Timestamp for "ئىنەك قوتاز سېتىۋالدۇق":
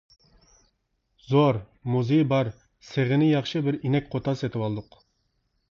3.85-5.01